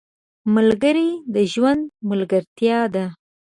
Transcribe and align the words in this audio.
ملګري 0.55 1.09
د 1.33 1.35
ژوند 1.53 1.83
ملګرتیا 2.09 2.79
ده. 2.93 3.05